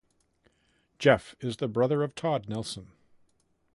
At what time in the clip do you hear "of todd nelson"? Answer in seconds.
2.01-2.87